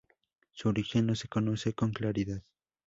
[0.51, 2.41] Su origen no se conoce con claridad.